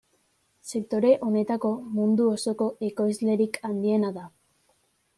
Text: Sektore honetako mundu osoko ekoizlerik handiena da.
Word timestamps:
Sektore 0.69 1.11
honetako 1.27 1.71
mundu 1.99 2.27
osoko 2.39 2.73
ekoizlerik 2.91 3.63
handiena 3.71 4.15
da. 4.21 4.29